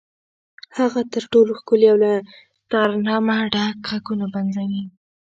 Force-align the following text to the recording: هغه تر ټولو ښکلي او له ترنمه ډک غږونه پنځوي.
هغه 0.77 1.01
تر 1.13 1.23
ټولو 1.31 1.51
ښکلي 1.59 1.87
او 1.93 1.97
له 2.03 2.11
ترنمه 2.71 3.35
ډک 3.53 3.75
غږونه 3.89 4.25
پنځوي. 4.35 4.83